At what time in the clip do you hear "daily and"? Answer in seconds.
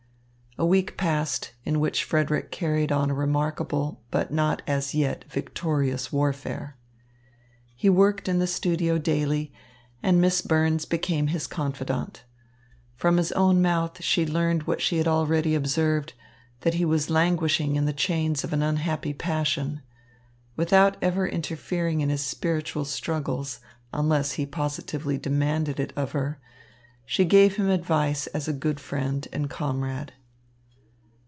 8.97-10.19